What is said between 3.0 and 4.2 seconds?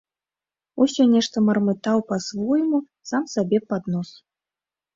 сам сабе пад нос.